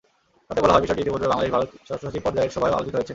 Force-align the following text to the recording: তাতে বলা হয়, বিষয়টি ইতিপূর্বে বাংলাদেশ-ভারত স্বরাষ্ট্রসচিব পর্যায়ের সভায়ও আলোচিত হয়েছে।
তাতে 0.47 0.59
বলা 0.63 0.73
হয়, 0.73 0.83
বিষয়টি 0.83 1.01
ইতিপূর্বে 1.03 1.31
বাংলাদেশ-ভারত 1.31 1.69
স্বরাষ্ট্রসচিব 1.87 2.21
পর্যায়ের 2.25 2.53
সভায়ও 2.55 2.77
আলোচিত 2.77 2.93
হয়েছে। 2.97 3.09